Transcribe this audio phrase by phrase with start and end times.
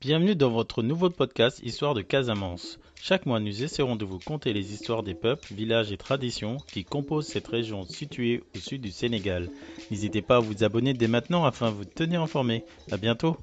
[0.00, 2.78] Bienvenue dans votre nouveau podcast Histoire de Casamance.
[3.02, 6.84] Chaque mois, nous essaierons de vous conter les histoires des peuples, villages et traditions qui
[6.86, 9.50] composent cette région située au sud du Sénégal.
[9.90, 12.64] N'hésitez pas à vous abonner dès maintenant afin de vous tenir informé.
[12.90, 13.36] À bientôt.